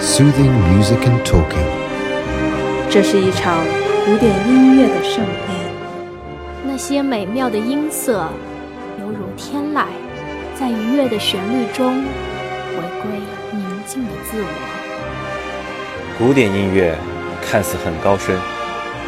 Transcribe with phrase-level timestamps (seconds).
[0.00, 1.66] soothing music and talking.
[2.88, 3.62] 这是一场
[4.06, 5.72] 古典音乐的盛宴，
[6.64, 8.26] 那些美妙的音色，
[8.98, 9.84] 犹如天籁，
[10.58, 13.10] 在愉悦的旋律中回归
[13.52, 14.48] 宁静的自我。
[16.18, 16.96] 古典音乐
[17.42, 18.34] 看似很高深，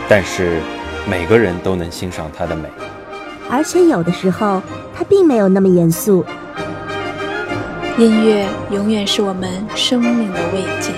[0.08, 0.60] 但是
[1.08, 2.68] 每个人都能欣赏它的美。
[3.50, 4.62] 而且有的时候，
[4.94, 6.22] 它并没有那么严肃。
[7.98, 10.94] 音乐永远是我们生命的慰藉。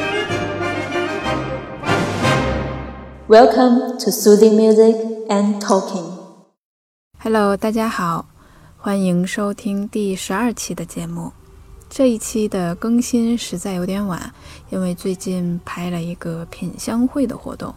[3.27, 4.95] Welcome to soothing music
[5.29, 6.05] and talking.
[7.19, 8.27] Hello，大家好，
[8.79, 11.33] 欢迎收听第十二期的节目。
[11.91, 14.33] 这一期的更新实在有点晚，
[14.71, 17.75] 因为最近拍了一个品香会的活动，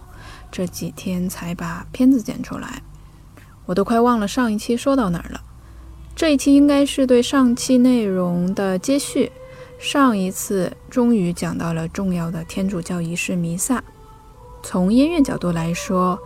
[0.52, 2.84] 这几天才把片子剪出来，
[3.66, 5.42] 我都快忘了上一期说到哪儿了。
[6.18, 9.32] 这一期应该是对上期内容的接续。
[9.78, 13.84] 上一次终于讲到了重要的天主教仪式弥撒。
[14.64, 16.18] 从音乐角度来说，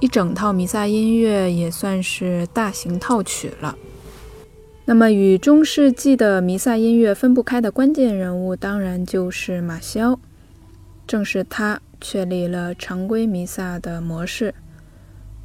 [0.00, 3.78] 一整套弥撒音乐也算是大型套曲了。
[4.84, 10.18] 那么，与中世纪的弥撒音乐分不开的关键人物，当然就是马肖。
[11.06, 14.56] 正是他确立了常规弥撒的模式。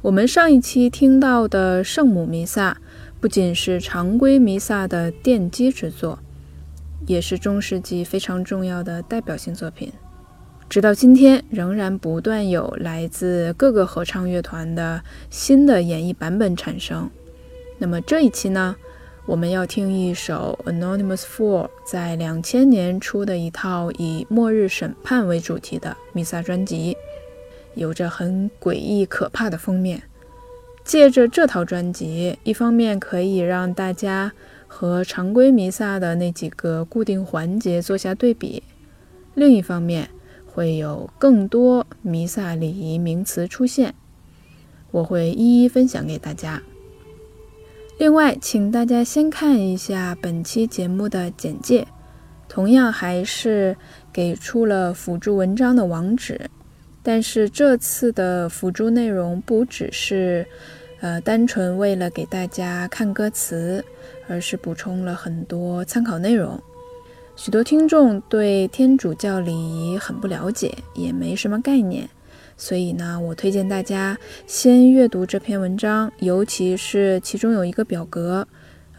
[0.00, 2.78] 我们上一期听到的圣母弥撒。
[3.22, 6.18] 不仅是常规弥撒的奠基之作，
[7.06, 9.92] 也是中世纪非常重要的代表性作品。
[10.68, 15.00] 直到今天，仍然不断有来自各个合唱乐团的
[15.30, 17.08] 新的演绎版本产生。
[17.78, 18.74] 那么这一期呢，
[19.24, 26.96] 我们要听一首 Anonymous Four 在两千年出的一套以末日审判为主题的弥撒专辑，
[27.76, 30.02] 有着很诡异可怕的封面。
[30.84, 34.32] 借着这套专辑，一方面可以让大家
[34.66, 38.62] 和常规弥撒的那几个固定环节做下对比；
[39.34, 40.10] 另一方面，
[40.46, 43.94] 会有更多弥撒礼仪名词出现，
[44.90, 46.60] 我会一一分享给大家。
[47.98, 51.86] 另外，请大家先看一下本期节目的简介，
[52.48, 53.76] 同样还是
[54.12, 56.50] 给出了辅助文章的网址。
[57.02, 60.46] 但是这次的辅助内容不只是，
[61.00, 63.84] 呃，单纯为了给大家看歌词，
[64.28, 66.60] 而是补充了很多参考内容。
[67.34, 72.08] 许多听众对天主教礼仪很不了解，也没什么概念，
[72.56, 78.46] 所以呢，我推荐大家先阅读这篇文章，尤其是其中有一个表格，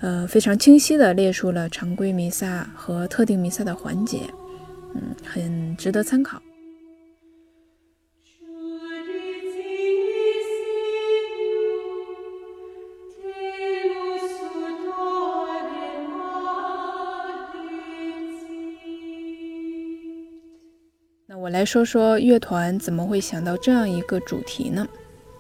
[0.02, 4.22] 呃，非常清晰地列出了常规弥撒和特定弥撒的环节，
[4.96, 6.42] 嗯，很值得参考。
[21.44, 24.88] 我来说说乐团怎么会想到这样一个主题呢？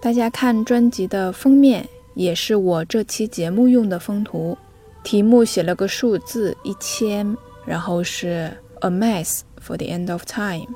[0.01, 4.57] 大家看专辑的封面，也是我这期节目用的封图，
[5.01, 10.67] 题目写了个数字一千，然后是 A Mass for the End of Time，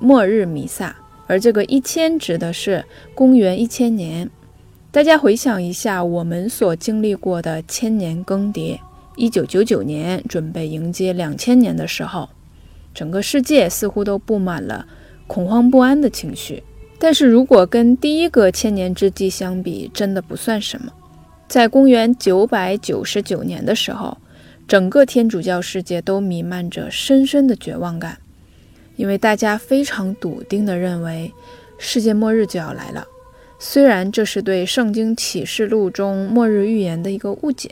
[0.00, 0.94] 末日弥撒。
[1.26, 2.84] 而这个一千指的是
[3.14, 4.30] 公元一千年。
[4.92, 8.78] 大家回想一下，我们所经历过的千年更迭，
[9.16, 12.28] 一九九九年准备迎接两千年的时候。
[12.94, 14.86] 整个世界似乎都布满了
[15.26, 16.62] 恐慌不安的情绪，
[16.98, 20.92] 但是如果跟第一个千年之际相比，真的不算什么。
[21.48, 24.16] 在公元九百九十九年的时候，
[24.66, 28.18] 整个天主教世界都弥漫着深深的绝望感，
[28.96, 31.32] 因为大家非常笃定地认为
[31.76, 33.06] 世界末日就要来了。
[33.58, 37.70] 虽然这是对《圣经启示录》中末日预言的一个误解。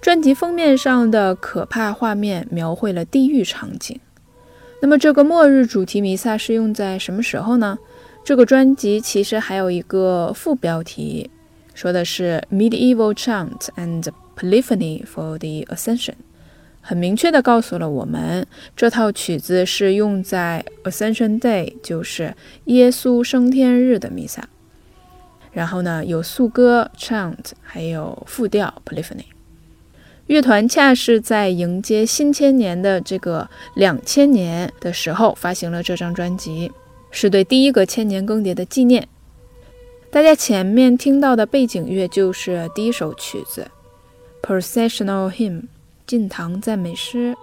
[0.00, 4.00] 专辑封面上的可怕画面描绘了地狱场景。
[4.80, 7.78] 那么这个末日主题弥撒是用在什么时候呢？
[8.24, 11.30] 这个专辑其实还有一个副标题，
[11.74, 16.14] 说的是 Medieval Chant and Polyphony for the Ascension，
[16.80, 18.46] 很明确的告诉了我们，
[18.76, 22.34] 这套曲子是用在 Ascension Day，就是
[22.64, 24.48] 耶稣升天日的弥撒。
[25.52, 29.24] 然后呢，有素歌 Chant，还有复调 Polyphony。
[30.30, 36.70] 乐团恰是在迎接新千年的这个两千年的时候发行了这张专辑，
[37.10, 39.08] 是对第一个千年更迭的纪念。
[40.08, 43.68] 大家前面听到的背景乐就是第一首曲子
[44.46, 45.62] 《Processional Hymn》
[46.06, 47.34] 进堂赞美诗。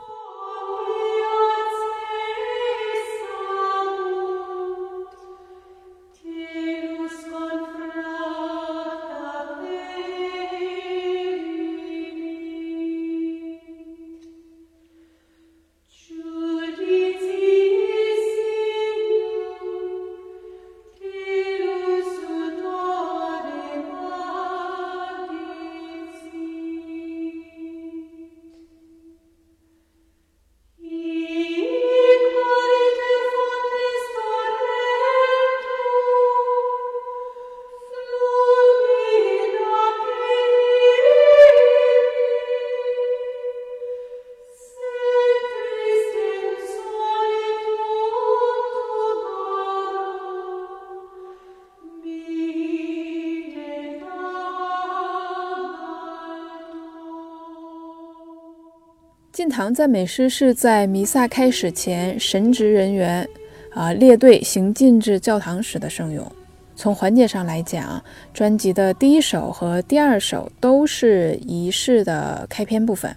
[59.57, 63.27] 堂赞美诗是在弥撒开始前，神职人员
[63.73, 66.31] 啊列队行进至教堂时的圣咏。
[66.75, 67.99] 从环节上来讲，
[68.31, 73.15] 专辑的第一首和第二首都是仪式的开篇部分。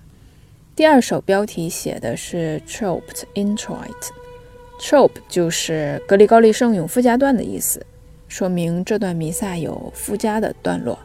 [0.75, 3.03] 第二首标题写的是 Trope
[3.35, 7.85] Introit，Trope 就是格里高利圣咏附加段的意思，
[8.29, 10.99] 说明这段弥撒有附加的段落。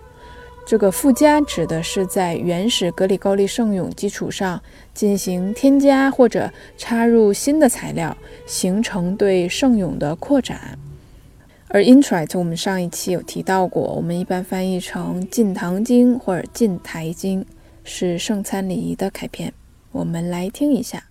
[0.65, 4.59] 这个附加指的是在原始格里高利圣咏基础上
[4.95, 8.17] 进行添加或者插入新的材料，
[8.47, 10.77] 形成对圣咏的扩展。
[11.67, 17.45] 而 Introit 我们上一期有提到过，我们一般翻译成进堂经或者进台经，
[17.83, 19.53] 是圣餐礼仪的开篇。
[19.91, 21.03] 我们来听一下。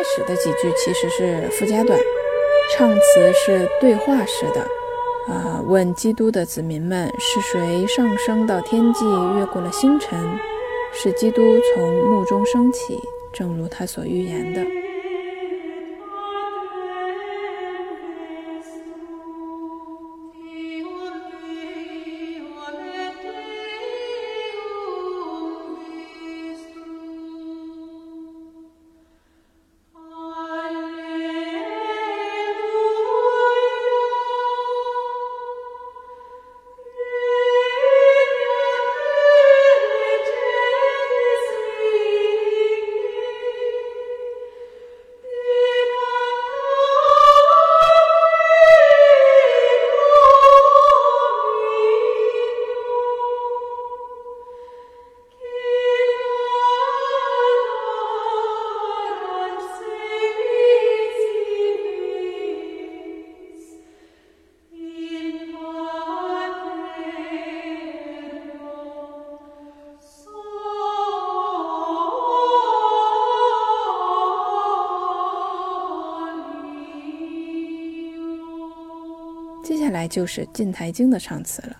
[0.00, 2.00] 开始的几句其实是附加段，
[2.72, 4.62] 唱词是对话式的，
[5.30, 9.04] 啊，问基督的子民们是谁上升到天际，
[9.36, 10.18] 越过了星辰，
[10.94, 11.42] 使基督
[11.74, 12.98] 从墓中升起，
[13.30, 14.79] 正如他所预言的。
[80.10, 81.76] 就是晋台经的唱词了。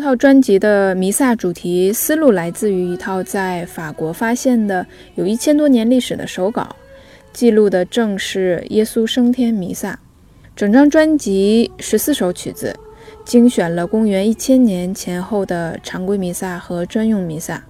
[0.00, 6.74] 这套专辑的弥撒主题思路来自于一套在法国发现的有一千多年历史的手稿，
[7.34, 9.98] 记录的正是耶稣升天弥撒。
[10.56, 12.74] 整张专辑十四首曲子，
[13.26, 17.62] 精选了公元一千年前后的常规弥撒和专用弥撒。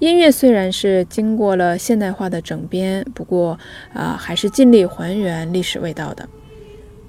[0.00, 3.56] 音乐虽然是经过了现代化的整编，不过
[3.94, 6.28] 啊，还是尽力还原历史味道的。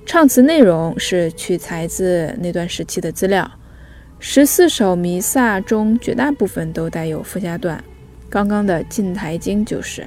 [0.06, 3.50] 唱词内容是取材自那段时期的资料。
[4.22, 7.82] 十四首弥撒中，绝大部分都带有附加段。
[8.30, 10.06] 刚刚的进台经就是。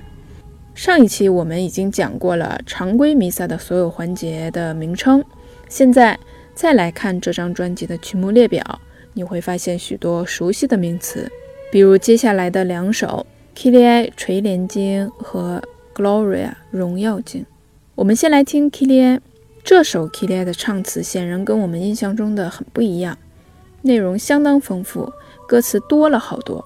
[0.75, 5.25] 上一期我们已经讲过了常规弥撒的所有环节的名称，
[5.67, 6.19] 现在
[6.55, 8.81] 再来看这张专辑的曲目列表，
[9.15, 11.31] 你会发现许多熟悉的名词。
[11.71, 13.27] 比如接下来的两首
[13.59, 15.63] 《Kyrie》垂帘经和
[15.99, 17.47] 《Gloria》荣耀经，
[17.95, 19.17] 我们先来听《Kyrie》
[19.65, 23.17] 这首《Kyrie》的唱词，显然跟我们印象中的很不一样，
[23.83, 25.13] 内容相当丰富，
[25.47, 26.65] 歌词多了好多。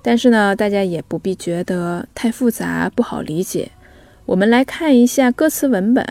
[0.00, 3.70] 但是呢，大家也不必觉得太复杂不好理解。
[4.26, 6.04] 我们来看一下歌词文本，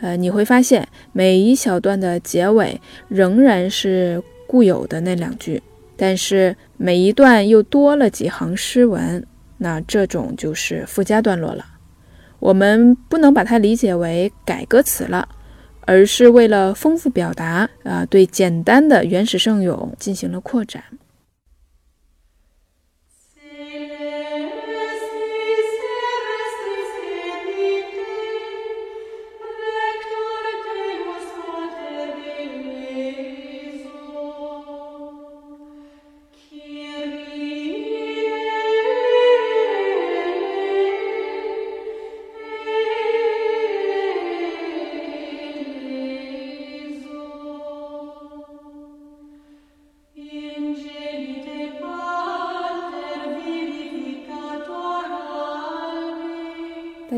[0.00, 5.62] 呃，你会发现每一小段的结尾仍然是固有的那两句。
[5.96, 9.24] 但是每一段又多了几行诗文，
[9.58, 11.64] 那这种就是附加段落了。
[12.40, 15.26] 我们不能把它理解为改歌词了，
[15.86, 20.82] 而是为了丰富表达，啊，对简单的原始圣咏进行了扩展。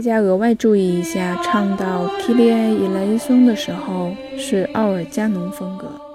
[0.06, 6.05] 大家额外注意一下，唱到 Kyrie eleison 的时候是奥尔加农风格。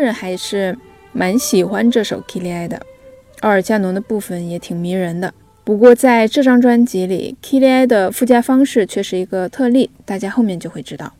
[0.00, 0.74] 个人还是
[1.12, 2.80] 蛮喜欢这首《Kyrie》的，
[3.40, 5.34] 奥尔加农的部分也挺迷人的。
[5.62, 11.12] 不过在这张专辑里，《Kyrie》的附加方式却是一个特例，大家后面就会知道。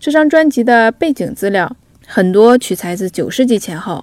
[0.00, 4.02] 这张专辑的背景资料很多取材自九世纪前后，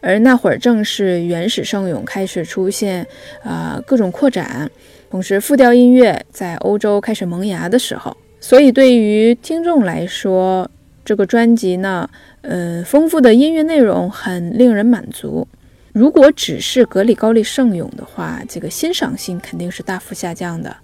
[0.00, 3.06] 而那会儿正是原始圣咏开始出现，
[3.44, 4.68] 啊，各种扩展，
[5.08, 8.14] 同时复调音乐在欧洲开始萌芽的时候。
[8.40, 10.68] 所以对于听众来说，
[11.08, 12.06] 这个专辑呢。
[12.42, 15.48] 呃，丰富的音乐内容很令人满足。
[15.94, 20.76] 如果只是格里高利圣咏的话，这个欣赏性肯定是大幅下降的。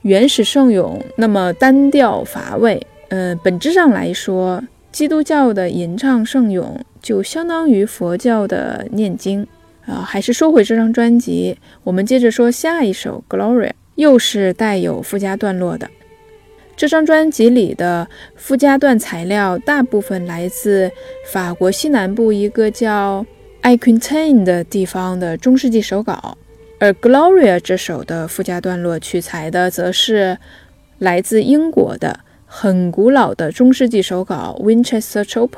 [0.00, 9.46] 原始圣咏那么单调乏味，呃，本质上来说，基督教的吟唱圣咏就相当于佛教的念经
[9.84, 10.00] 啊。
[10.00, 15.88] 还是说回这张专辑，我们接着说下一首《Gloria》，又是带有附加段落的。
[16.76, 20.90] 这张专辑里的附加段材料大部分来自
[21.32, 23.24] 法国西南部一个叫
[23.62, 26.36] 艾昆泰因的地方的中世纪手稿，
[26.78, 30.36] 而《Gloria》这首的附加段落取材的则是
[30.98, 35.48] 来自英国的很古老的中世纪手稿《Winchester Chopper》。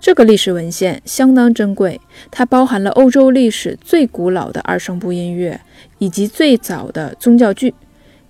[0.00, 2.00] 这个历史文献相当珍贵，
[2.32, 5.60] 它包含了欧洲历史最古老的二声部音乐
[5.98, 7.72] 以及最早的宗教剧，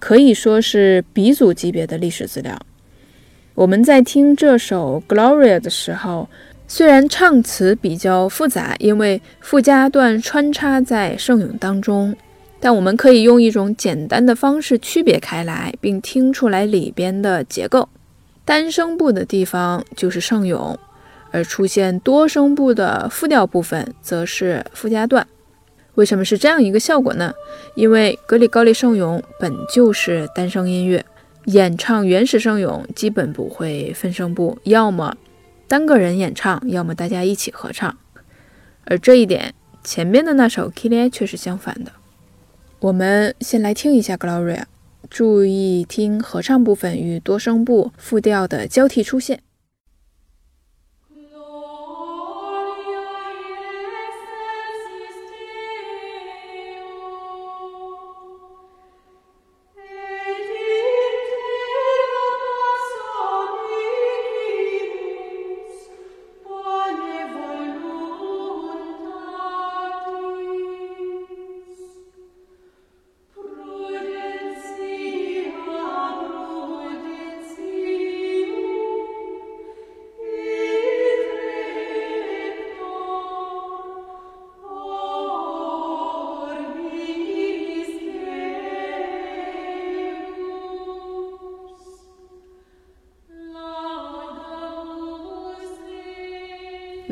[0.07, 2.57] 可以说是鼻祖级别的历史资料。
[3.57, 6.29] 我们在听这首《Gloria》的时候，
[6.69, 12.15] 虽然唱词比较复杂，因为附加段穿插在圣咏当中，
[12.61, 17.89] 但我们可以用一种简单的方式区别开来，并听出来里边的结构。
[18.45, 20.79] 单声部的地方就是圣咏。
[21.33, 25.27] 而出现多声部的复调部分，则是附加段。
[25.97, 27.35] 为什么是这样一个效果呢？
[27.75, 31.05] 因为格里高利圣咏本就是单声音乐，
[31.47, 35.17] 演唱原始圣咏基本不会分声部，要么
[35.67, 37.97] 单个人演唱，要么大家一起合唱。
[38.85, 41.91] 而这一点，前面的那首《k i l i a 却是相反的。
[42.79, 44.59] 我们先来听一下《Gloria》，
[45.09, 49.41] 注意听合唱部分与多声部复调的交替出现。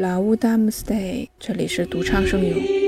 [0.04, 2.83] 啊，乌达姆斯 day，这里是独唱声咏。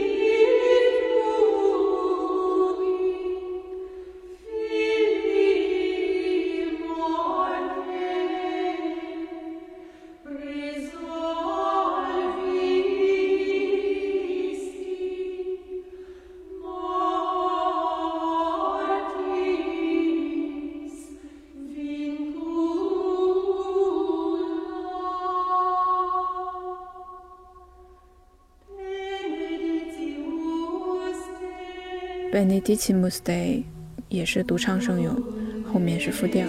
[32.37, 33.63] Benedictus Day
[34.11, 35.17] 也是独唱圣咏，
[35.73, 36.47] 后面是复调。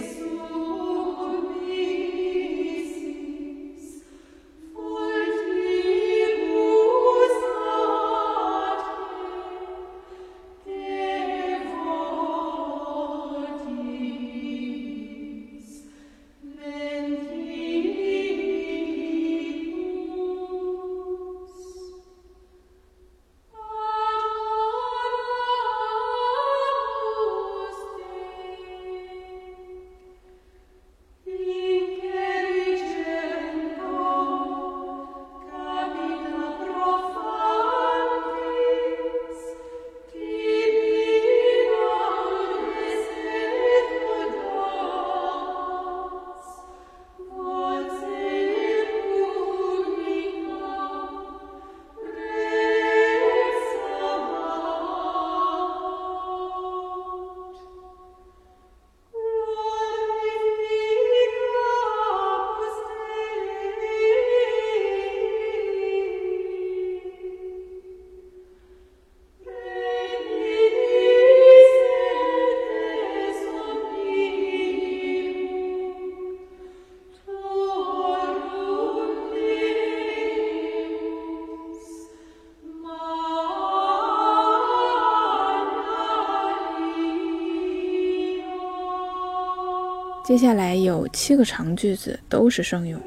[90.28, 93.02] 接下来有七个长句子，都是圣用。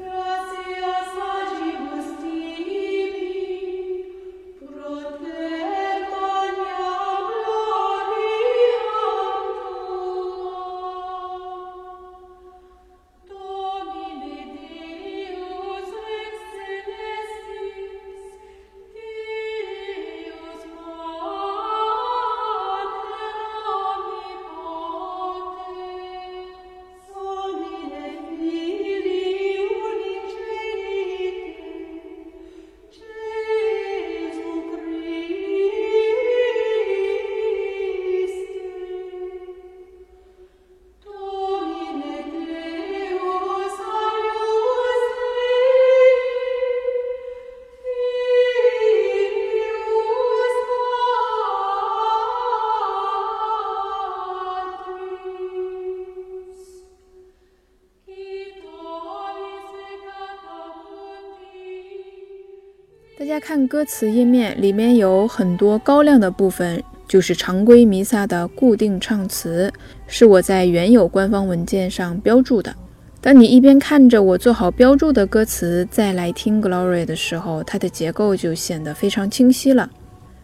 [63.41, 69.73] 看歌词页面，里面有很多高亮的部分，就是常规弥撒的固定唱词，
[70.05, 72.73] 是我在原有官方文件上标注的。
[73.19, 79.89] 当你一边看着我做好标注的歌词，再来听 Glory 的时候，它的结构就显得非常清晰了。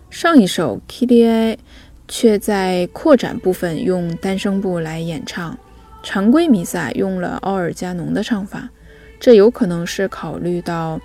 [0.09, 1.55] 上一首 Kdi
[2.07, 5.55] 却在扩展部分用单声部来演唱，
[6.01, 8.67] 常规弥撒用了奥尔加农的唱法，
[9.19, 10.99] 这有可能是考虑到。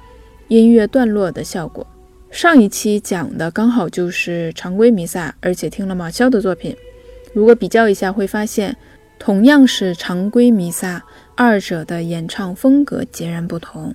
[0.60, 1.86] 音乐段落的效果。
[2.30, 6.76] 上一期讲的刚好就是常规弥撒，而且听了马肖的作品。
[7.32, 8.76] 如果比较一下，会发现
[9.18, 11.02] 同样是常规弥撒，
[11.34, 13.94] 二者的演唱风格截然不同。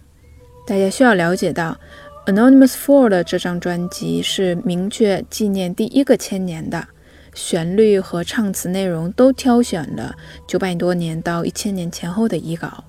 [0.66, 1.78] 大家需要了解到
[2.26, 6.88] ，Anonymous Four 的这张专辑是明确纪念第一个千年的，
[7.36, 10.16] 旋律和唱词内容都挑选了
[10.48, 12.84] 九百多年到一千年前后的遗稿。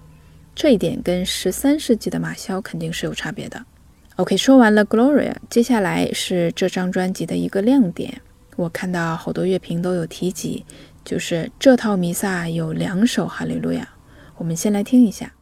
[0.59, 3.65] 这一点跟十三世纪的马肖肯定是有差别的。
[4.17, 8.21] OK，说完了 Gloria，接下来是这张专辑的一个亮点。
[8.57, 10.65] 我看到好多乐评都有提及，
[11.05, 13.89] 就是这套弥撒有两首哈利路亚。
[14.37, 15.33] 我们先来听一下。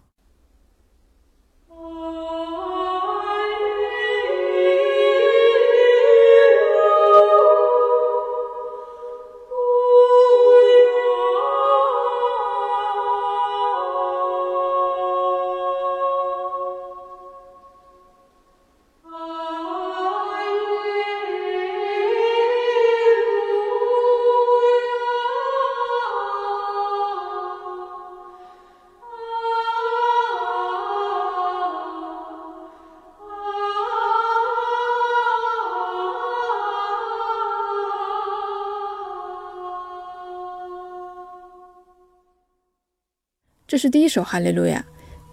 [43.77, 44.83] 这是第一首《哈利路亚》，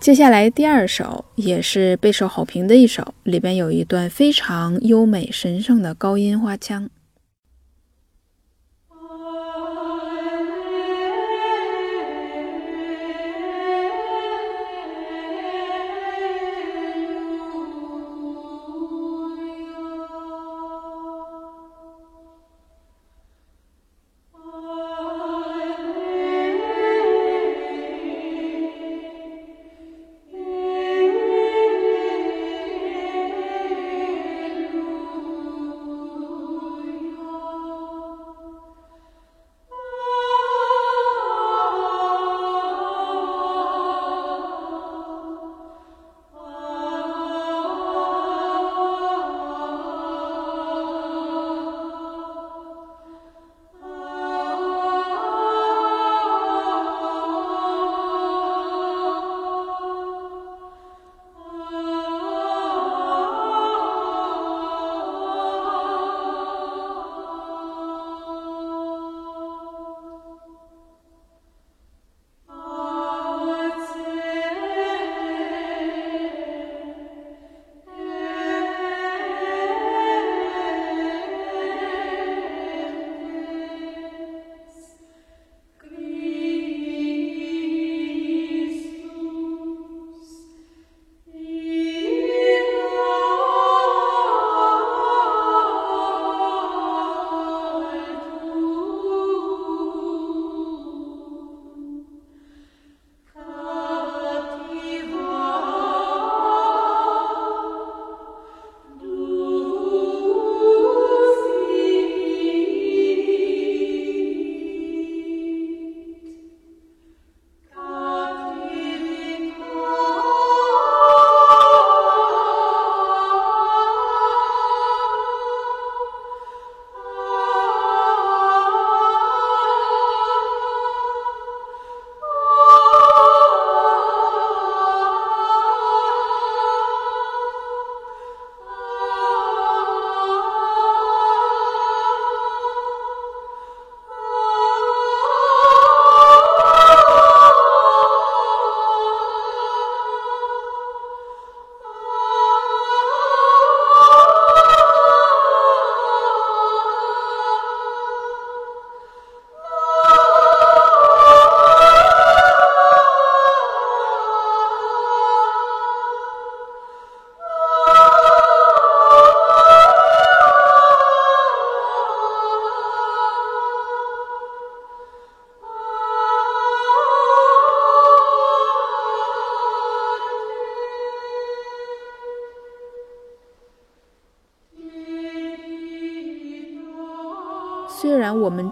[0.04, 6.90] 接下来第二首也是备受好评的一首，里边有一段非常优美神圣的高音花腔。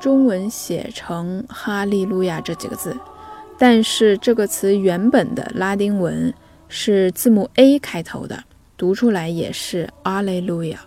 [0.02, 2.98] 中文写成“哈利路亚”这几个字，
[3.60, 6.34] 但是这个词原本的拉丁文
[6.68, 8.44] 是字母 A 开头的，
[8.76, 10.84] 读出来也是“阿雷路亚”。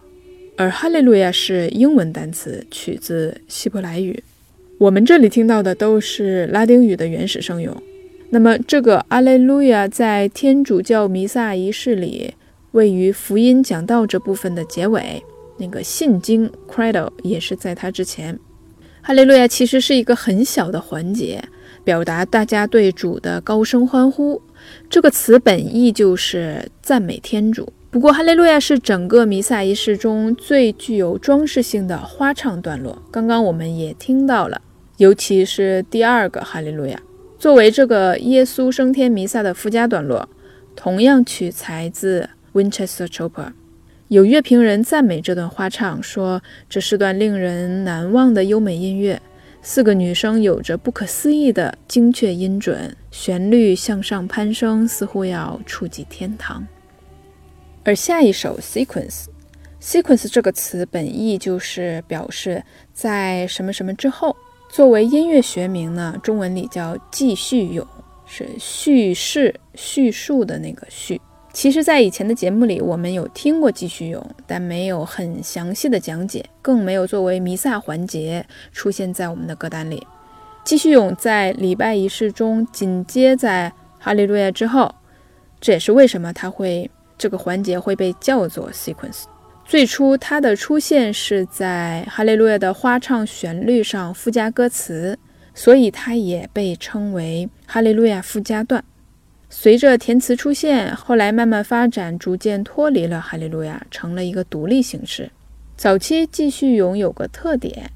[0.59, 4.21] 而“哈利路亚”是英文单词，取自希伯来语。
[4.79, 7.73] 我们这里听到的都是拉丁语的原始声用。
[8.31, 12.35] 那么，这个“阿雷路亚”在天主教弥撒仪式里，
[12.73, 15.23] 位于福音讲道这部分的结尾。
[15.57, 18.37] 那个信经 Credo 也是在它之前。
[19.07, 21.45] 哈利路亚其实是一个很小的环节，
[21.85, 24.41] 表达大家对主的高声欢呼。
[24.89, 27.71] 这个词本意就是赞美天主。
[27.91, 33.03] 不过，哈利路亚是整个弥撒仪式中最具有装饰性的花唱段落。
[33.11, 34.63] 刚刚我们也听到了，
[34.97, 36.99] 尤其是第二个哈利路亚，
[37.39, 40.27] 作为这个耶稣升天弥撒的附加段落，
[40.75, 43.53] 同样取材自 Winchester Chopper。
[44.09, 49.21] 有乐评人赞美这段花唱，说这是段令人难忘的优美音乐。
[49.63, 56.67] 四个女生有着不可思议的精确音准，旋律向上攀升，似乎要触及天堂。
[57.83, 62.63] 而下一首 sequence，sequence 这个词本意就是表示
[62.93, 64.37] 在什么什么之后。
[64.69, 67.87] 作为音乐学名呢，中文里叫继续咏，
[68.27, 71.19] 是叙事、叙述的那个叙。
[71.55, 80.05] 其实，在以前的节目里，我们有听过继续咏，但没有很详细的讲解，更没有作为弥撒环节出现在我们的歌单里。
[80.65, 84.93] 继续咏在礼拜仪式中紧接在哈利路亚之后，
[85.61, 89.23] 这也是为什么它会这个环节会被叫做 sequence。
[89.65, 95.17] 最初它的出现是在哈利路亚的花唱旋律上附加歌词，
[95.55, 98.85] 所以它也被称为哈利路亚附加段。
[99.57, 105.31] 随着填词出现，后来慢慢发展，逐渐脱离了哈利路亚，成了一个独立形式。
[105.77, 107.91] 早期继续咏有个特点，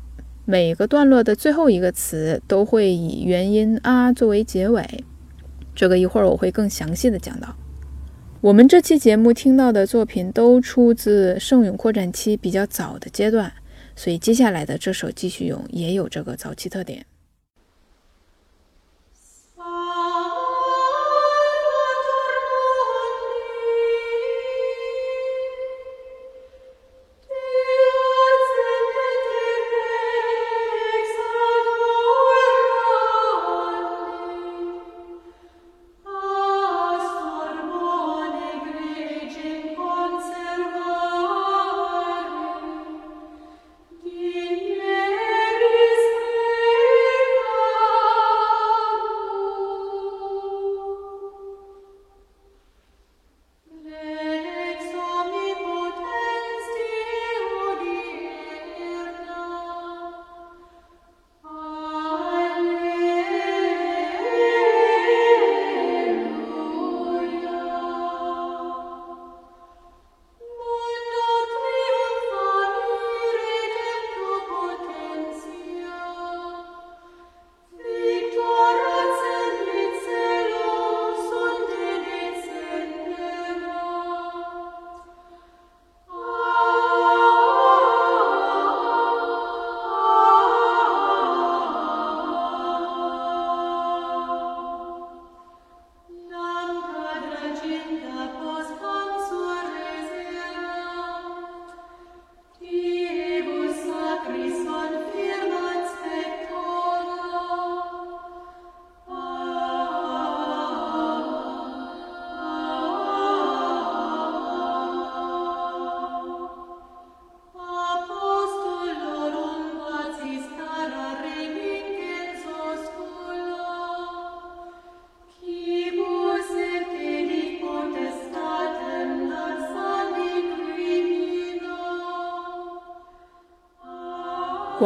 [0.47, 5.05] 每个段落的最后一个词都会以元音啊作为结尾。
[5.75, 7.55] 这个一会儿我会更详细的讲到。
[8.41, 13.53] 我们这期节目听到的作品都出自圣咏扩展期比较早的阶段，
[13.97, 17.05] 所以接下来的这首继续咏也有这个早期特点。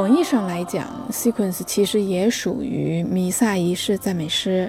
[0.03, 4.69] 广义上来讲，sequence 其实也属于弥撒仪式赞美诗，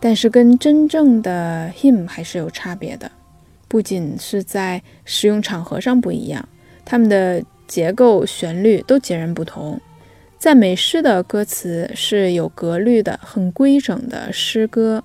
[0.00, 3.12] 但是跟真正的 hymn 还是有差别的。
[3.68, 6.48] 不仅是在使用场合上不一样，
[6.86, 9.78] 它们的结构、旋律都截然不同。
[10.38, 15.04] 赞美诗的歌词是有格律的、很规整的诗歌，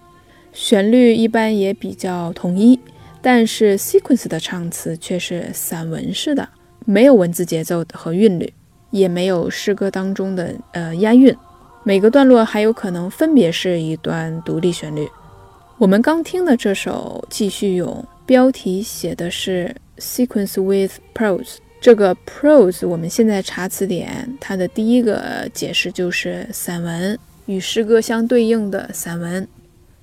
[0.54, 2.80] 旋律一般也比较统一。
[3.22, 6.48] 但是 sequence 的唱词却是散文式的，
[6.86, 8.54] 没有文字节奏和韵律。
[8.90, 11.36] 也没有诗歌当中的呃押韵，
[11.84, 15.08] 每个段落还有可能分别是一段独立旋律。
[15.78, 29.48] 我们刚听的这首继续咏，标题写的是 sequence with prose，这个 prose，我们现在查词典，它的第一个解释就是散文，与诗歌相对应的散文。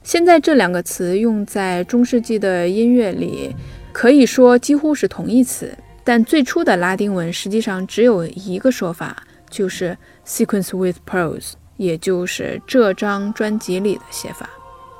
[0.03, 3.57] 现在这两个词用在中世纪的音乐里，
[3.93, 5.73] 可以说几乎是同义词。
[6.05, 14.49] 但最初的拉丁文实际上只有一个说法，就是 sequence with prose，也就是这张专辑里的写法。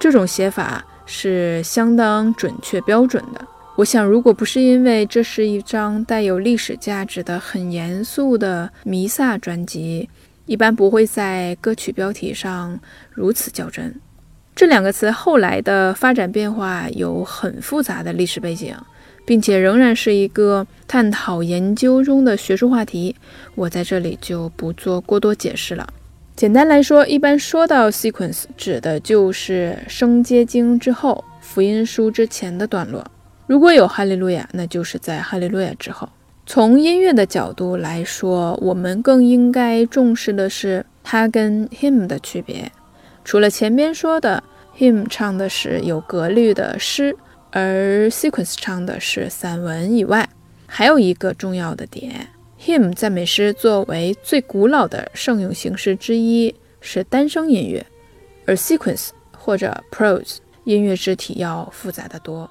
[0.01, 3.47] 这种写法是相当准确标准的。
[3.77, 10.09] 我想，如果不是因为这是一张带有历史价值的很严肃的弥撒专辑，
[10.47, 12.79] 一般不会在歌曲标题上
[13.11, 13.95] 如此较真。
[14.55, 18.77] 这两个词后来的发展变化有很复杂的历史背景，
[19.25, 23.15] 并且仍然是一个探讨研究中的学术话题。
[23.55, 25.89] 我在这里就不做过多解释了。
[26.37, 33.05] 简单来说，一般说到 sequence，指的就是升阶经之后、福音书之前的段落。
[33.47, 36.09] 如果有哈利路亚，那就是在哈利路亚之后。
[36.47, 42.71] 从音乐的角度来说，我们更应该重视的是它跟 hymn 的区别。
[43.25, 44.43] 除了前边说的
[44.79, 47.17] hymn 唱的是有格律的诗，
[47.57, 50.29] 而 sequence 唱的是散文以外，
[50.67, 57.87] 还有一个重要的点：hymn 赞美诗作为最古老的圣咏形式之一，是单声音乐，
[58.45, 62.51] 而 sequence 或者 prose 音乐肢体要复杂的多。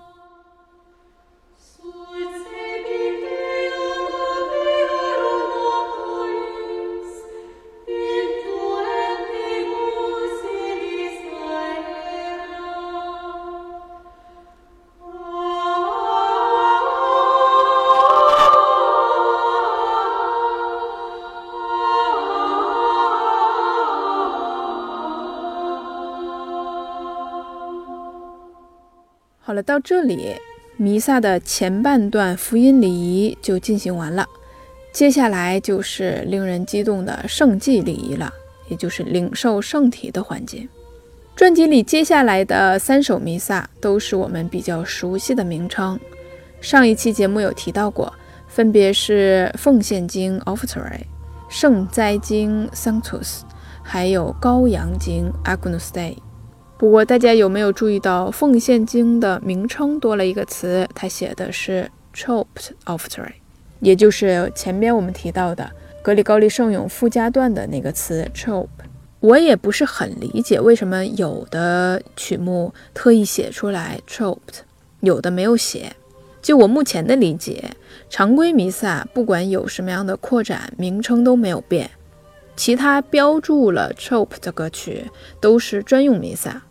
[29.53, 30.35] 好了，到这里，
[30.77, 34.25] 弥撒的前半段福音礼仪就进行完了，
[34.91, 38.33] 接下来就是令人激动的圣祭礼仪了，
[38.67, 40.67] 也就是领受圣体的环节。
[41.35, 45.99] 专辑里接下来的三首弥撒都是我们比较熟悉的名称，
[46.59, 48.11] 上一期节目有提到过，
[48.47, 51.01] 分别是奉献经 （Offertory）、
[51.47, 53.41] 圣灾经 （Sanctus）
[53.83, 56.22] 还有羔羊经 （Agnus Dei）。
[56.83, 60.85] 不过，大家有没有注意到奉献经的名称多了一个词？
[60.93, 63.31] 它写的是 choped offertory，
[63.79, 68.67] 也就是前边我们提到的格里高利圣咏附加段的那个词 chop。
[69.21, 74.63] 我也不是很理解为什么有的曲目特意写出来 choped，
[74.99, 75.95] 有的没有写。
[76.41, 77.63] 就我目前的理解，
[78.09, 81.89] 常规弥撒不管有什么样的扩展，名称都没有变。
[82.57, 85.09] 其他标注了 chop 的歌曲
[85.39, 86.61] 都是专用弥撒。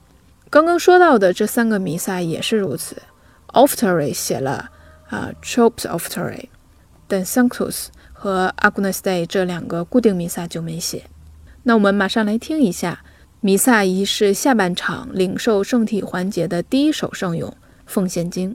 [0.53, 3.00] 刚刚说到的这三个弥撒也是如此
[3.55, 4.70] ，Offertory 写了
[5.09, 6.50] 啊，Tropes Offertory，
[7.09, 11.05] 但 Sanctus 和 Agnus Dei 这两个固定弥撒就没写。
[11.62, 13.03] 那我们马上来听一下
[13.40, 17.48] 弥撒仪式下半场领受圣体环节的第一首圣咏
[17.86, 18.50] 《奉献经》。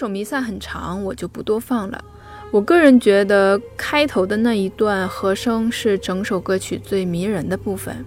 [0.00, 2.02] 首弥撒很长，我就不多放了。
[2.50, 8.02] 我个人觉得开头的那一段和声是整首歌曲最迷人的部分，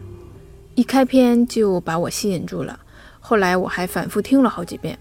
[0.73, 2.79] 一开篇就把我吸引住了。
[3.19, 4.97] 后来我还反复听了好几遍。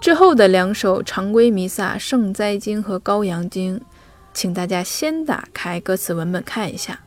[0.00, 3.78] 之后的两首常规弥撒《圣哉经》和《羔羊经》，
[4.34, 6.98] 请大家先打开歌词文本看一下。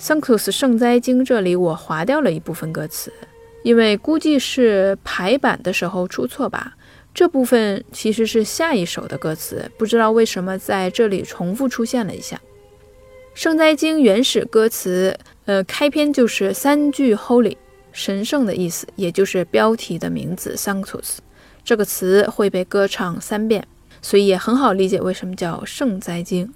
[0.00, 3.12] Sanctus 圣哉经这里我划掉了一部分歌词，
[3.62, 6.74] 因为估计是排版的时候出错吧。
[7.14, 12.40] 这部分其实是下一首的歌词，不知道为什么在这里重复出现了一下。
[13.34, 17.56] 圣灾经原始歌词，呃，开篇就是三句 Holy，
[17.92, 21.18] 神圣的意思，也就是标题的名字 Sanctus
[21.64, 23.64] 这个词会被歌唱三遍，
[24.02, 26.52] 所以也很好理解为什么叫圣灾经。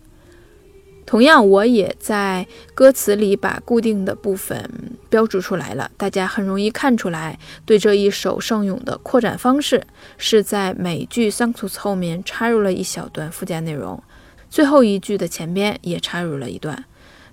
[1.09, 4.70] 同样，我也在歌词里把固定的部分
[5.09, 7.38] 标注出来了，大家很容易看出来。
[7.64, 9.82] 对这一首圣咏的扩展方式，
[10.18, 14.02] 是在每句 Sanctus 后面插入了一小段附加内容，
[14.50, 16.84] 最后一句的前边也插入了一段，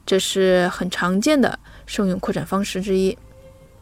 [0.06, 3.18] 这是很常见的圣咏扩展方式之一。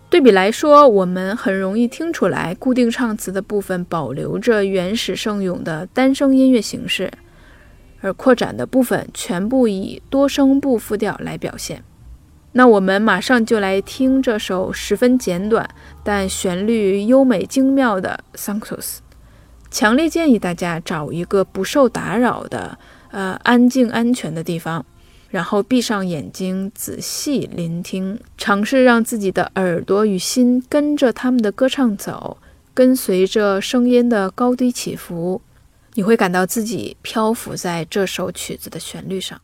[0.10, 7.12] 对比来说，我们很容易听出来，固定唱词的部分保留着原始圣咏的单声音乐形式。
[8.04, 11.82] 而扩展的部分全部以多声部复调来表现。
[12.52, 15.68] 那我们马上就来听这首十分简短
[16.04, 18.78] 但旋律优美精妙的《Sanctus》。
[19.72, 22.78] 强烈建议大家找一个不受打扰的、
[23.10, 24.86] 呃安静安全的地方，
[25.30, 32.38] 然后闭上眼睛，仔细聆听，尝试让自己的耳朵与心跟着他们的歌唱走，
[32.76, 35.42] 跟随着声音的高低起伏。
[35.96, 39.40] 你会感到自己漂浮在这首曲子的旋律上。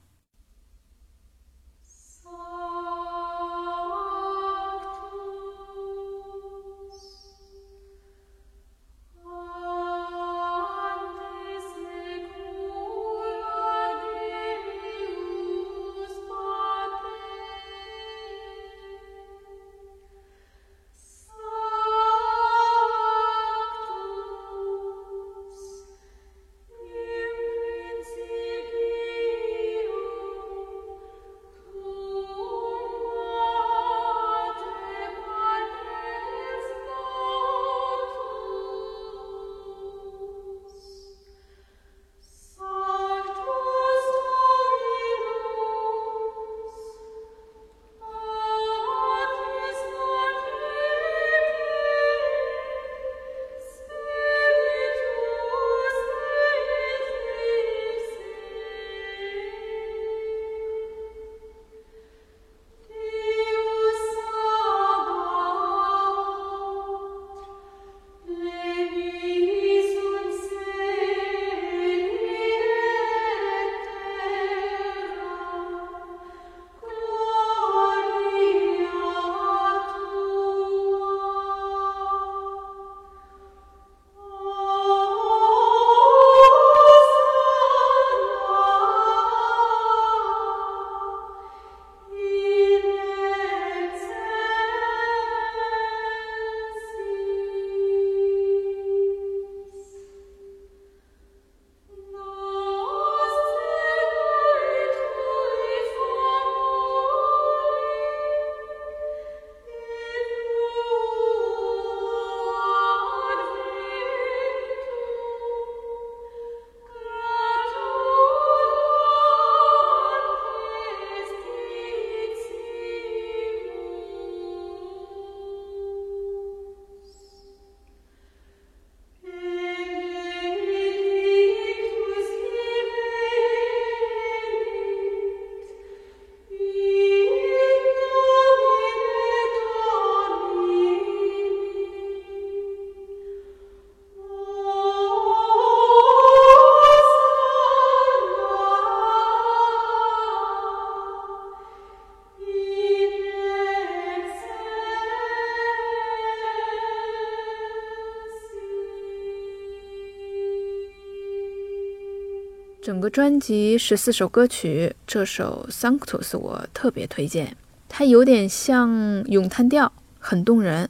[163.09, 167.57] 专辑十四首歌曲，这首《Sanctus》我特别推荐。
[167.87, 170.89] 它有点像咏叹调，很动人。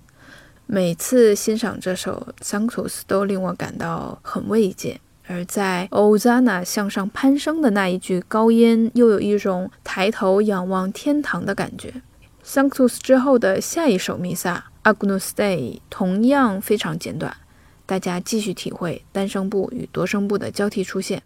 [0.65, 4.99] 每次欣赏这首《Sanctus》都令我感到很慰藉。
[5.27, 11.89] 而在 Ozana 向上攀升的那一句高音，又有一种抬头仰望天堂的感觉。
[12.43, 15.57] 《Sanctus》之后的下一首弥撒《Agnus Dei》
[15.89, 17.35] 同样非常简短，
[17.85, 21.21] 大家继续体会单声部与多声部的交替出现。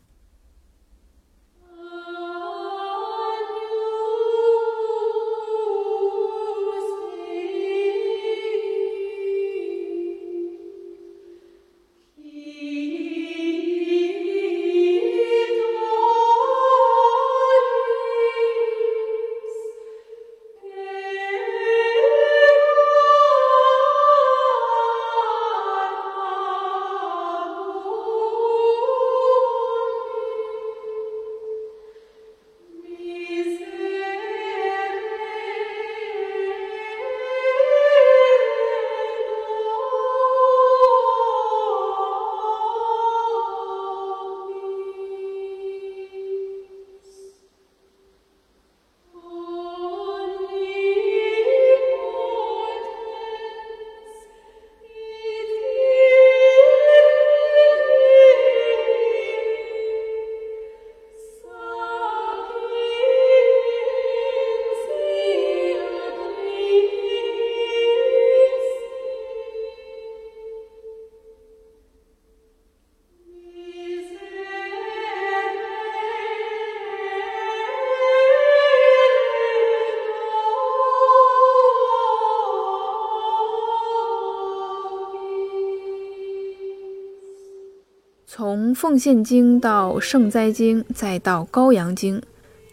[88.83, 92.21] 奉献经到圣哉经，再到羔羊经，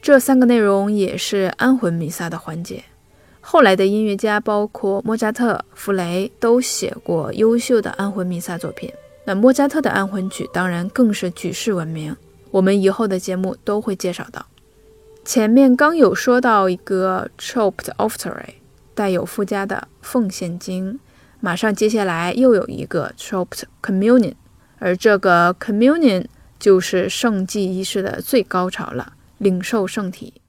[0.03, 2.83] 这三个内容也是安魂弥撒的环节。
[3.41, 8.93] 后来的音乐家，包括莫扎特、弗雷，都写过优秀的安魂弥撒作品。
[9.25, 12.17] 那莫扎特的安魂曲当然更是举世闻名，
[12.51, 14.45] 我们以后的节目都会介绍到。
[15.25, 18.55] 前面刚有说到一个 choped offertory，
[18.97, 20.99] 带有附加的奉献经，
[21.39, 24.35] 马上接下来又有一个 choped communion，
[24.81, 26.25] 而这个 communion
[26.59, 30.40] 就是圣祭仪式的最高潮了，领受圣体。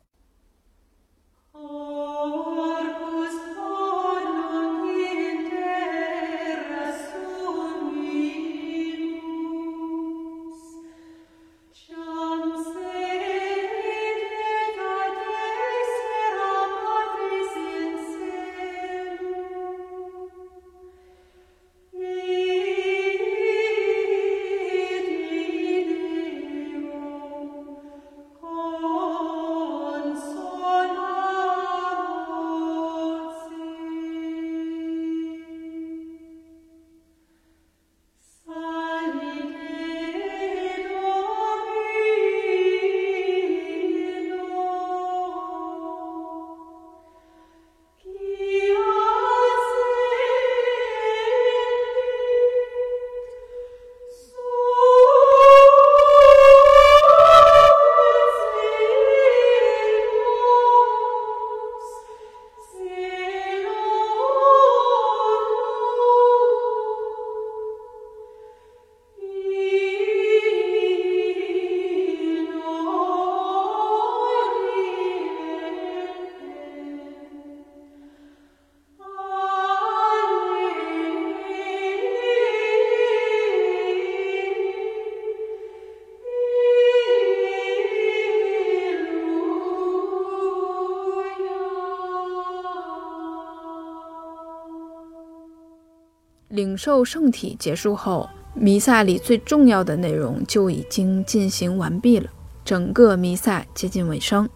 [96.52, 102.30] 领受圣体结束后，弥撒里最重要的内容就已经进行完毕了。
[102.64, 104.48] 整个弥撒接近尾声，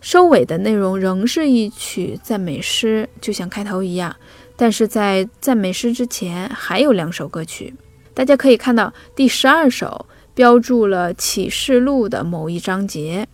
[0.00, 4.16] 收尾的内容仍是一曲赞美诗，就像开头一样。
[4.56, 7.74] 但是在赞美诗之前，还有两首歌曲。
[8.14, 13.26] 大家可以看到，第十二首标注了启示录的某一章节，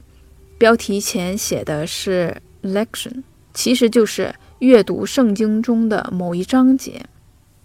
[0.59, 3.23] 标题前写的是 “lection”，
[3.55, 7.07] 其实就是阅读圣经中的某一章节。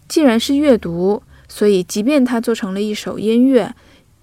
[0.07, 3.73] 既然是阅读，所以即便它做成了一首音乐，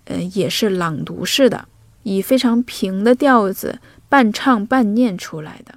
[0.05, 1.69] 呃，也是朗读式的，
[2.03, 3.79] 以非常平的调子
[4.09, 5.75] 半唱半念出来的。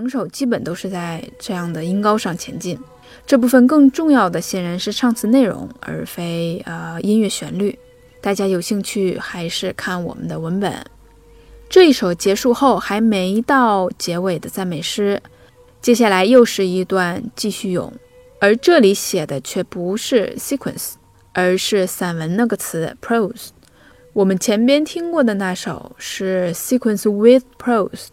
[0.00, 2.78] 整首基本都是在这样的音高上前进。
[3.26, 7.78] 这部分更重要的显然是唱词内容，而非呃音乐旋律。
[8.22, 10.74] 大家有兴趣还是看我们的文本。
[11.68, 15.20] 这一首结束后还没到结尾的赞美诗，
[15.82, 17.92] 接下来又是一段继续咏，
[18.40, 20.92] 而这里写的却不是 sequence，
[21.34, 23.48] 而是散文那个词 prose。
[24.14, 28.06] 我们前边听过的那首是 sequence with prose。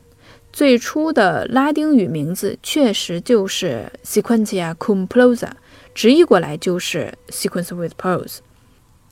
[0.57, 5.49] 最初的拉丁语名字确实就是 Sequentia cum prosa，
[5.93, 8.37] 直译过来就是 Sequence with prose。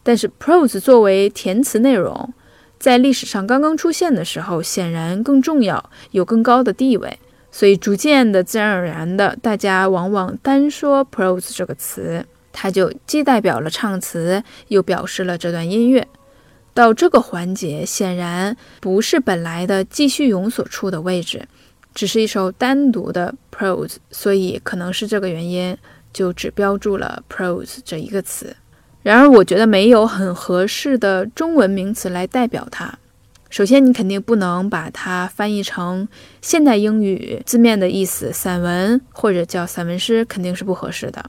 [0.01, 2.33] 但是 prose 作为填词内容，
[2.79, 7.19] 在历史上刚刚出现的时候，显然更重要，有更高的地位，
[7.51, 16.07] 所以逐渐的、自然而然的，大家往往单说 prose 这个词，它就既代表了唱词，又表示了这段音乐。
[16.75, 21.47] 到这个环节，显然不是本来的继续咏所处的位置，
[21.93, 25.75] 只是一首单独的 prose，所以可能是这个原因，
[26.11, 28.53] 就只标注了 prose 这一个词。
[29.01, 32.93] 然而，我觉得没有很合适的中文名词来代表它。
[33.49, 36.05] 首先，你肯定不能把它翻译成
[36.41, 41.23] 现代英语字面的意思，散文或者叫散文诗，肯定是不合适的。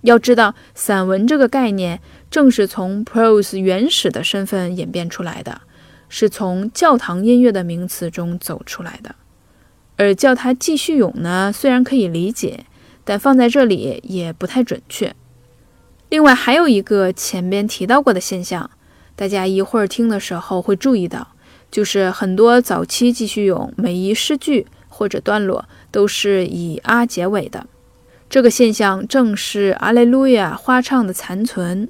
[0.00, 5.62] 要知道，散文这个概念正是从 prose 原始的身份演变出来的，
[6.08, 9.16] 是从教堂音乐的名词中走出来的。
[9.96, 12.64] 而叫它继续咏呢，虽然可以理解，
[13.04, 15.14] 但放在这里也不太准确。
[16.08, 18.70] 另外还有一个前边提到过的现象，
[19.14, 21.34] 大家一会儿听的时候会注意到，
[21.70, 27.66] 就是很多早期继续咏每一诗句或者段落都是以啊结尾的。
[28.28, 31.88] 这个现象正是阿雷路亚花唱的残存，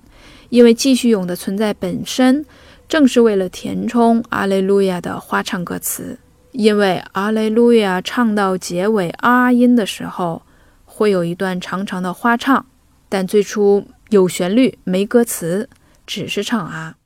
[0.51, 2.45] 因为继续咏的存在本身
[2.87, 6.19] 正是为了填充阿雷路亚的花唱歌词。
[6.53, 10.43] 因为阿雷路亚唱到结尾啊音的时候，
[10.85, 12.67] 会有一段长长的花唱，
[13.09, 13.87] 但最初。
[14.11, 15.69] 有旋律没歌词，
[16.05, 16.97] 只是唱啊。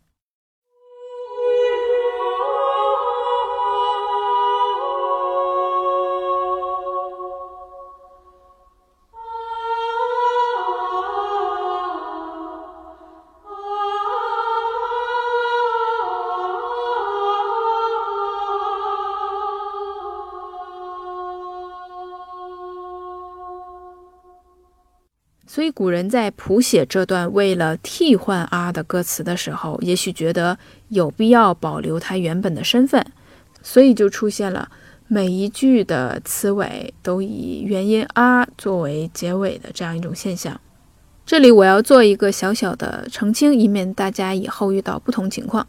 [25.75, 30.57] 古人在谱写这段为了替换啊的歌词的时候，也许觉得
[30.89, 33.05] 有必要保留它原本的身份，
[33.61, 34.71] 所以就出现了
[35.09, 40.61] 每一句的词尾都以元音啊作为结尾的这样一种现象。
[41.27, 45.67] 这里我要做一个小小的澄清，以免大家以后遇到不同情况。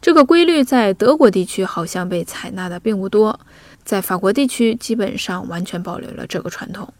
[0.00, 3.38] 这个规律在德国地区好像被采纳的并不多，
[3.84, 6.92] 在法国地区基本上完全保留了这个传统。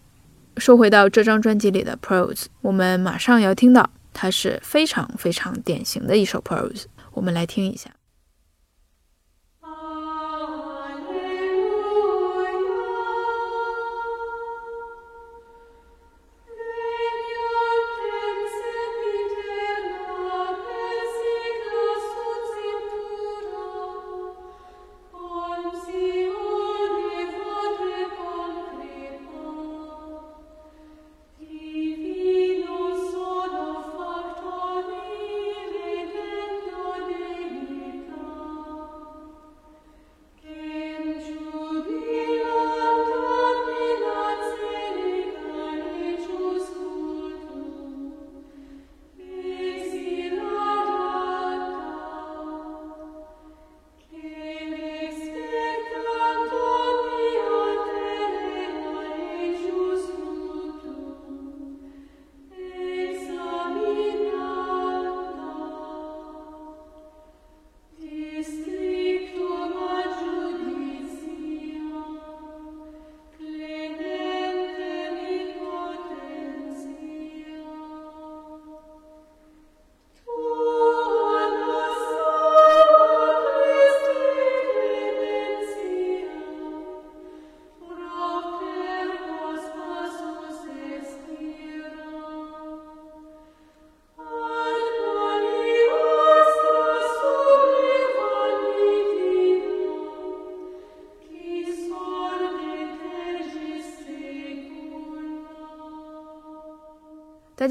[0.57, 7.91] 说回到这张专辑里的 Prose，我们马上要听到，它是非常非常典型的一首 Prose，我们来听一下。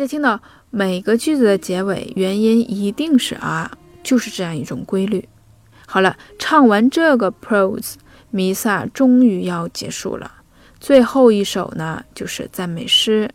[0.02, 0.42] 家听到
[0.72, 3.72] 每个句子的结尾元音一定是啊，
[4.02, 5.30] 就是这样一种规律。
[5.86, 7.94] 好了，唱完这个 prose，
[8.32, 10.32] 弥撒终于要结束了。
[10.80, 13.30] 最后一首呢，就是赞美诗。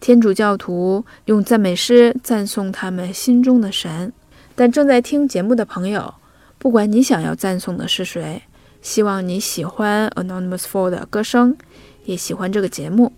[0.00, 4.10] 天主教徒用赞美诗赞颂他们心中的神。
[4.54, 6.14] 但正在听节目的朋友，
[6.58, 8.40] 不管你想要赞颂的是谁，
[8.80, 11.54] 希望你喜欢 Anonymous Four 的歌声，
[12.04, 13.12] 也喜欢这个节目。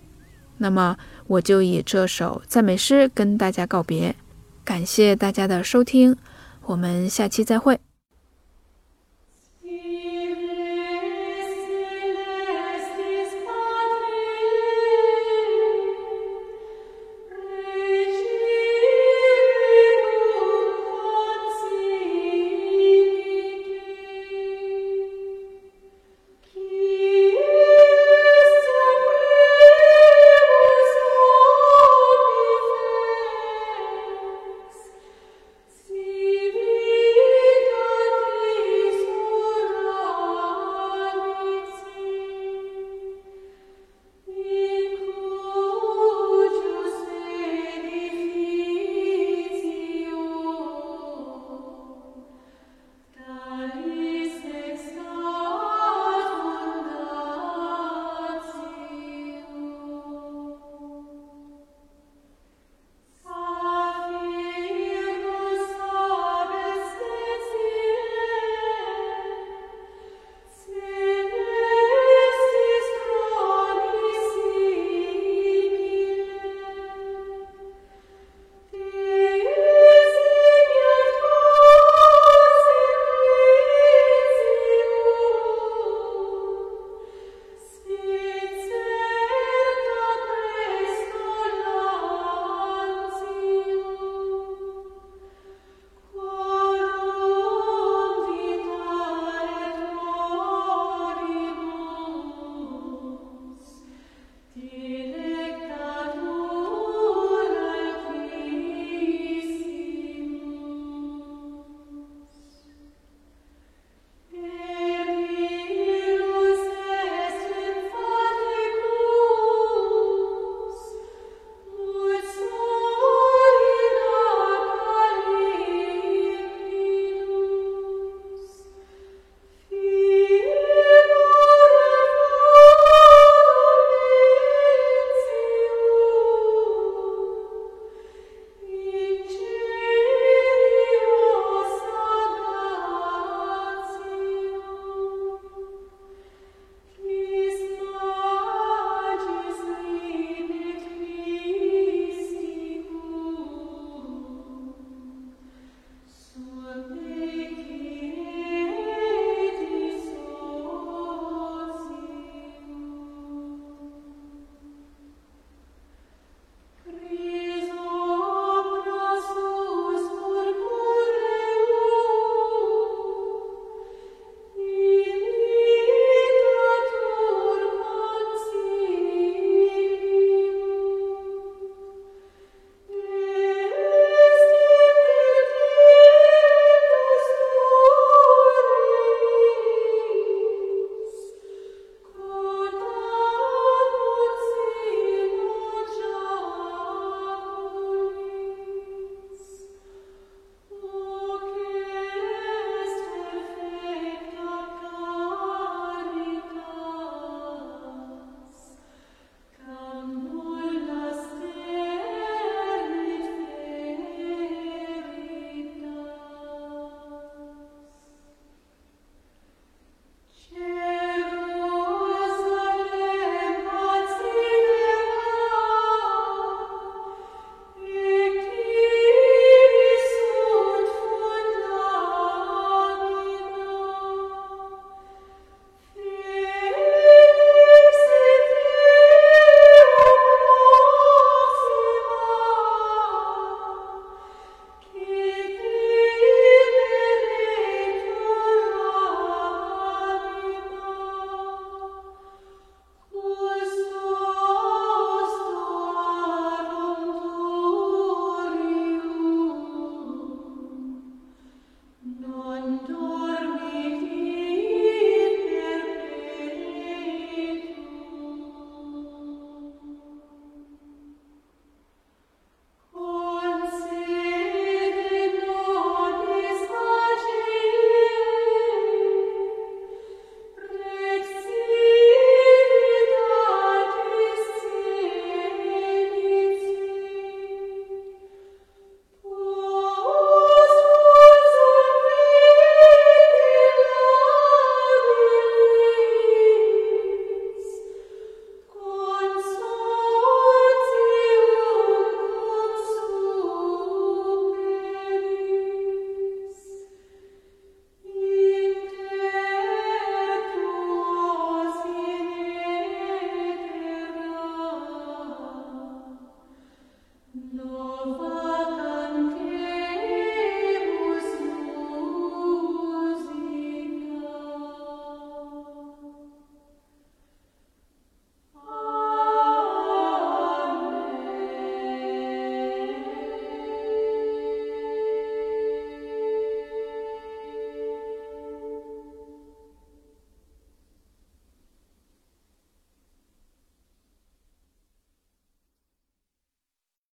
[0.59, 0.97] 那么。
[1.29, 4.17] 我就以这首赞美诗跟大家告别，
[4.65, 6.17] 感谢大家的收听，
[6.65, 7.79] 我们下期再会。